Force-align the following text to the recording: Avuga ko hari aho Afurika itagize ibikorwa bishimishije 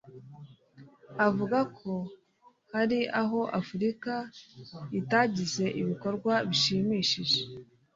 Avuga 1.27 1.59
ko 1.77 1.91
hari 2.73 2.99
aho 3.21 3.39
Afurika 3.59 4.11
itagize 4.99 5.65
ibikorwa 5.81 6.33
bishimishije 6.49 7.39